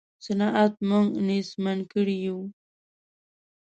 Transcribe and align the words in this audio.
صنعت 0.25 0.73
موږ 0.89 1.07
نېستمن 1.27 1.79
کړي 1.91 2.17
یو. 2.25 2.39